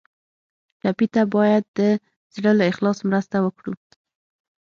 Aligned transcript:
ټپي 0.81 1.07
ته 1.13 1.21
باید 1.35 1.63
د 1.77 1.79
زړه 2.35 2.51
له 2.59 2.63
اخلاص 2.71 2.97
مرسته 3.09 3.35
وکړو. 3.41 3.73